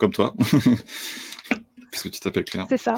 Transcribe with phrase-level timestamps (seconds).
[0.00, 0.34] comme toi,
[1.92, 2.66] puisque tu t'appelles Claire.
[2.68, 2.96] C'est ça.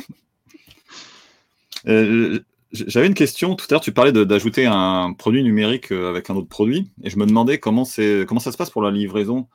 [1.89, 2.39] Euh,
[2.71, 3.57] j'avais une question.
[3.57, 7.10] Tout à l'heure, tu parlais d'ajouter un produit numérique euh, avec un autre produit, et
[7.10, 7.84] je me demandais comment,
[8.27, 9.48] comment ça se passe pour la livraison.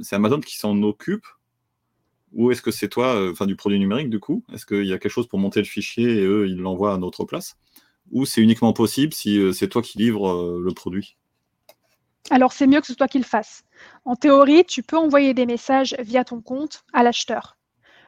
[0.00, 1.26] C'est Amazon qui s'en occupe,
[2.32, 4.42] ou est-ce que c'est toi, euh, enfin du produit numérique du coup?
[4.52, 6.98] Est-ce qu'il y a quelque chose pour monter le fichier et eux, ils l'envoient à
[6.98, 7.58] notre place?
[8.10, 11.16] Ou c'est uniquement possible si c'est toi qui livres le produit?
[12.28, 13.62] Alors c'est mieux que ce soit toi qui le fasses.
[14.04, 17.56] En théorie, tu peux envoyer des messages via ton compte à l'acheteur.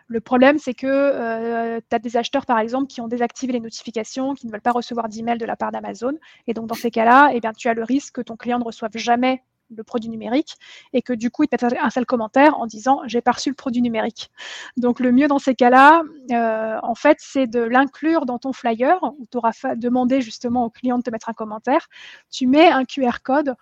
[0.09, 3.61] Le problème, c'est que euh, tu as des acheteurs, par exemple, qui ont désactivé les
[3.61, 6.19] notifications, qui ne veulent pas recevoir d'email de la part d'Amazon.
[6.47, 8.91] Et donc, dans ces cas-là, eh tu as le risque que ton client ne reçoive
[8.95, 9.43] jamais
[9.75, 10.57] le produit numérique
[10.93, 13.49] et que du coup, il te mette un seul commentaire en disant j'ai pas reçu
[13.49, 14.31] le produit numérique.
[14.77, 19.03] Donc, le mieux dans ces cas-là, euh, en fait, c'est de l'inclure dans ton flyer
[19.03, 21.89] où tu auras demandé justement au client de te mettre un commentaire.
[22.31, 23.55] Tu mets un QR code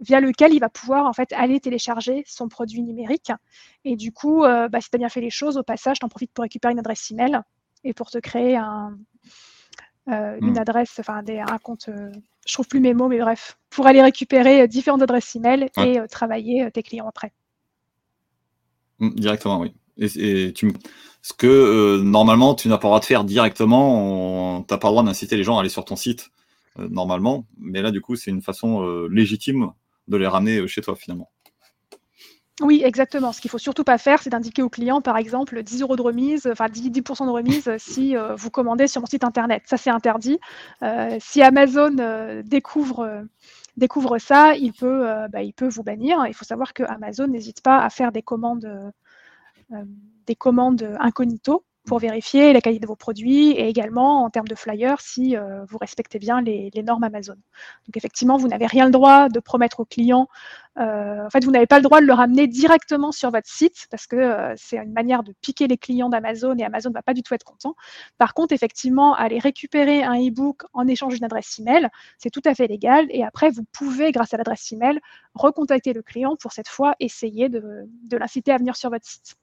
[0.00, 3.32] via lequel il va pouvoir en fait aller télécharger son produit numérique.
[3.84, 6.04] Et du coup, euh, bah, si tu as bien fait les choses, au passage, tu
[6.04, 7.40] en profites pour récupérer une adresse email
[7.84, 8.96] et pour te créer un,
[10.10, 10.58] euh, une hmm.
[10.58, 11.88] adresse, enfin un compte,
[12.46, 16.70] je trouve plus mes mots, mais bref, pour aller récupérer différentes adresses email et travailler
[16.72, 17.32] tes clients après.
[18.98, 19.74] Hmm, directement, oui.
[19.96, 20.72] Et, tu,
[21.22, 24.92] ce que normalement tu n'as pas le droit de faire directement, tu n'as pas le
[24.92, 26.43] droit d'inciter les gens à aller sur ton site euh,
[26.78, 27.46] normalement.
[27.58, 29.72] Mais là, du coup, c'est une façon euh, légitime
[30.08, 31.30] de les ramener euh, chez toi finalement.
[32.60, 33.32] Oui, exactement.
[33.32, 36.02] Ce qu'il faut surtout pas faire, c'est d'indiquer au client, par exemple, 10 euros de
[36.02, 39.64] remise, enfin 10%, de remise si vous commandez sur mon site internet.
[39.66, 40.38] Ça, c'est interdit.
[41.18, 43.24] si Amazon découvre,
[43.76, 46.24] découvre ça, il peut, bah, il peut vous bannir.
[46.28, 48.92] Il faut savoir que Amazon n'hésite pas à faire des commandes,
[50.28, 54.54] des commandes incognito pour vérifier la qualité de vos produits et également en termes de
[54.54, 57.34] flyers si euh, vous respectez bien les, normes Amazon.
[57.86, 60.28] Donc effectivement, vous n'avez rien le droit de promettre aux clients.
[60.78, 63.86] Euh, en fait, vous n'avez pas le droit de le ramener directement sur votre site
[63.90, 67.02] parce que euh, c'est une manière de piquer les clients d'Amazon et Amazon ne va
[67.02, 67.74] pas du tout être content.
[68.18, 72.54] Par contre, effectivement, aller récupérer un e-book en échange d'une adresse email, c'est tout à
[72.54, 73.06] fait légal.
[73.10, 74.98] Et après, vous pouvez, grâce à l'adresse email,
[75.34, 79.36] recontacter le client pour cette fois essayer de l'inciter à venir sur votre site.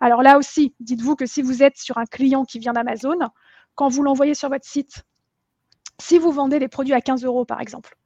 [0.00, 3.18] Alors là aussi, dites-vous que si vous êtes sur un client qui vient d'Amazon,
[3.74, 5.04] quand vous l'envoyez sur votre site,
[6.00, 7.96] si vous vendez des produits à 15 euros par exemple,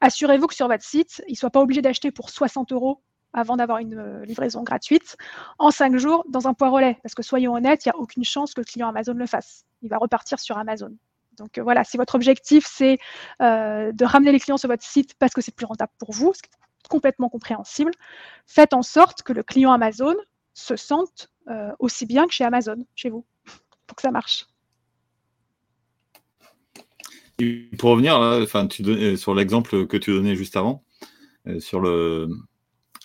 [0.00, 3.02] assurez-vous que sur votre site, il ne soit pas obligé d'acheter pour 60 euros
[3.34, 5.16] avant d'avoir une euh, livraison gratuite
[5.58, 6.70] en 5 jours dans un poids
[7.02, 9.64] Parce que soyons honnêtes, il n'y a aucune chance que le client Amazon le fasse.
[9.82, 10.96] Il va repartir sur Amazon.
[11.36, 12.98] Donc euh, voilà, si votre objectif c'est
[13.42, 16.32] euh, de ramener les clients sur votre site parce que c'est plus rentable pour vous,
[16.32, 17.90] ce qui est complètement compréhensible,
[18.46, 20.14] faites en sorte que le client Amazon
[20.54, 23.26] se sentent euh, aussi bien que chez Amazon, chez vous,
[23.86, 24.46] pour que ça marche.
[27.78, 30.84] pour revenir euh, sur l'exemple que tu donnais juste avant,
[31.46, 32.28] euh, sur le.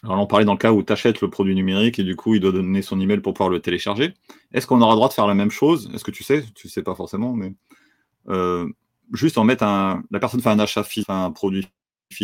[0.04, 2.34] Alors, on parlait dans le cas où tu achètes le produit numérique et du coup,
[2.34, 4.14] il doit donner son email pour pouvoir le télécharger.
[4.54, 5.92] Est-ce qu'on aura le droit de faire la même chose?
[5.94, 6.46] Est-ce que tu sais?
[6.56, 7.54] Tu ne sais pas forcément, mais
[9.12, 10.04] juste en mettre un.
[10.12, 11.68] La personne fait un achat un produit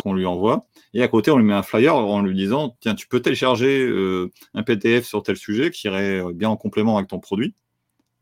[0.02, 0.66] qu'on lui envoie.
[0.94, 3.86] Et à côté, on lui met un flyer en lui disant Tiens, tu peux télécharger
[3.86, 7.54] euh, un PDF sur tel sujet qui irait euh, bien en complément avec ton produit.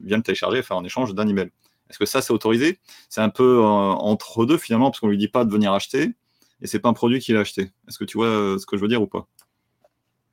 [0.00, 1.50] Viens le télécharger et faire un échange d'un email.
[1.90, 2.78] Est-ce que ça, c'est autorisé?
[3.08, 6.14] C'est un peu euh, entre deux finalement, parce qu'on lui dit pas de venir acheter
[6.60, 7.70] et c'est pas un produit qu'il a acheté.
[7.88, 9.26] Est-ce que tu vois ce que je veux dire ou pas?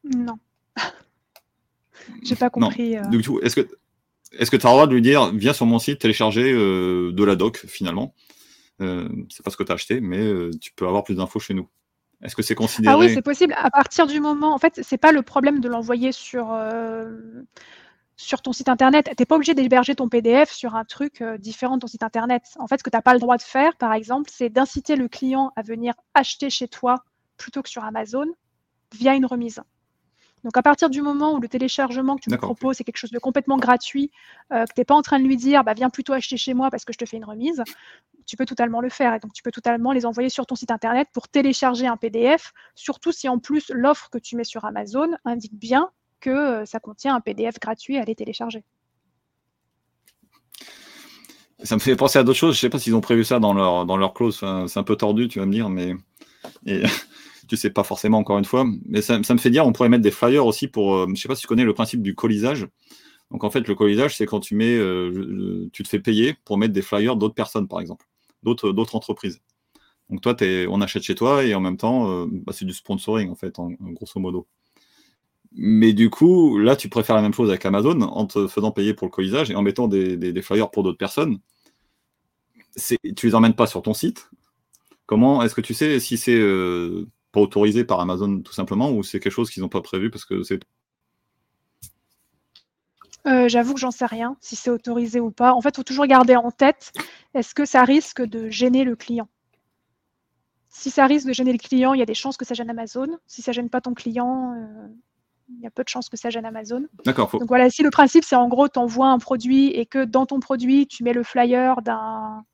[0.04, 0.36] Non.
[2.24, 2.94] J'ai pas compris.
[2.94, 3.68] est-ce que
[4.34, 7.24] est-ce que tu as le droit de lui dire Viens sur mon site télécharger de
[7.24, 8.16] la doc finalement?
[9.30, 11.54] C'est pas ce que tu as acheté, mais euh, tu peux avoir plus d'infos chez
[11.54, 11.68] nous.
[12.24, 13.54] Est-ce que c'est considéré Ah oui, c'est possible.
[13.58, 17.20] À partir du moment, en fait, c'est pas le problème de l'envoyer sur euh,
[18.16, 19.06] sur ton site internet.
[19.06, 22.44] Tu n'es pas obligé d'héberger ton PDF sur un truc différent de ton site internet.
[22.60, 24.96] En fait, ce que tu n'as pas le droit de faire, par exemple, c'est d'inciter
[24.96, 27.04] le client à venir acheter chez toi
[27.38, 28.26] plutôt que sur Amazon
[28.94, 29.62] via une remise.
[30.44, 33.12] Donc à partir du moment où le téléchargement que tu me proposes, c'est quelque chose
[33.12, 34.12] de complètement gratuit,
[34.52, 36.54] euh, que tu n'es pas en train de lui dire bah, viens plutôt acheter chez
[36.54, 37.64] moi parce que je te fais une remise,
[38.26, 39.14] tu peux totalement le faire.
[39.14, 42.54] Et donc tu peux totalement les envoyer sur ton site internet pour télécharger un PDF,
[42.76, 46.80] surtout si en plus l'offre que tu mets sur Amazon indique bien que euh, ça
[46.80, 48.64] contient un PDF gratuit à aller télécharger.
[51.64, 52.56] Ça me fait penser à d'autres choses.
[52.56, 54.44] Je ne sais pas s'ils ont prévu ça dans leur, dans leur clause.
[54.68, 55.96] c'est un peu tordu, tu vas me dire, mais.
[57.52, 60.04] tu sais pas forcément encore une fois, mais ça, me fait dire on pourrait mettre
[60.04, 62.66] des flyers aussi pour, euh, je sais pas si tu connais le principe du colisage.
[63.30, 66.58] Donc en fait le colisage c'est quand tu mets, euh, tu te fais payer pour
[66.58, 68.06] mettre des flyers d'autres personnes par exemple,
[68.42, 69.42] d'autres d'autres entreprises.
[70.10, 72.72] Donc toi es, on achète chez toi et en même temps euh, bah, c'est du
[72.72, 74.48] sponsoring en fait en, grosso modo.
[75.52, 78.94] Mais du coup là tu préfères la même chose avec Amazon en te faisant payer
[78.94, 81.40] pour le colisage et en mettant des, des flyers pour d'autres personnes.
[82.78, 84.30] Tu les emmènes pas sur ton site.
[85.06, 86.40] Comment est-ce que tu sais si c'est
[87.32, 90.26] pas autorisé par Amazon tout simplement ou c'est quelque chose qu'ils n'ont pas prévu parce
[90.26, 90.60] que c'est.
[93.28, 95.54] euh, J'avoue que j'en sais rien, si c'est autorisé ou pas.
[95.54, 96.92] En fait, il faut toujours garder en tête,
[97.34, 99.28] est-ce que ça risque de gêner le client?
[100.70, 102.70] Si ça risque de gêner le client, il y a des chances que ça gêne
[102.70, 103.18] Amazon.
[103.28, 104.88] Si ça gêne pas ton client, euh,
[105.50, 106.88] il y a peu de chances que ça gêne Amazon.
[107.04, 107.30] D'accord.
[107.32, 110.26] Donc voilà, si le principe, c'est en gros, tu envoies un produit et que dans
[110.26, 112.46] ton produit, tu mets le flyer d'un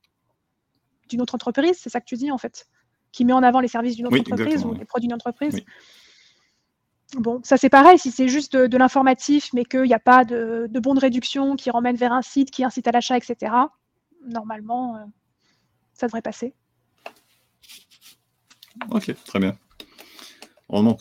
[1.10, 2.68] d'une autre entreprise, c'est ça que tu dis en fait,
[3.18, 5.60] qui met en avant les services d'une autre entreprise ou les produits d'une entreprise.
[7.16, 10.68] Bon, ça c'est pareil, si c'est juste de, l'informatif, mais qu'il n'y a pas de,
[10.70, 13.56] de, bon de réduction qui ramène vers un site, qui incite à l'achat, etc.,
[14.24, 15.00] normalement, euh,
[15.94, 16.54] ça devrait passer.
[18.92, 19.58] Ok, très bien.
[20.70, 20.94] Heureusement